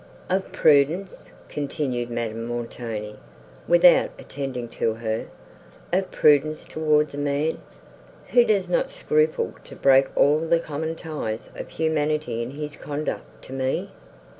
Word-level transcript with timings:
"Of 0.31 0.51
prudence!" 0.51 1.29
continued 1.47 2.09
Madame 2.09 2.45
Montoni, 2.47 3.17
without 3.67 4.09
attending 4.17 4.67
to 4.69 4.95
her, 4.95 5.27
"of 5.93 6.09
prudence 6.09 6.65
towards 6.65 7.13
a 7.13 7.19
man, 7.19 7.59
who 8.29 8.43
does 8.43 8.67
not 8.67 8.89
scruple 8.89 9.53
to 9.63 9.75
break 9.75 10.07
all 10.17 10.39
the 10.39 10.59
common 10.59 10.95
ties 10.95 11.51
of 11.55 11.69
humanity 11.69 12.41
in 12.41 12.49
his 12.49 12.75
conduct 12.77 13.43
to 13.45 13.53
me! 13.53 13.91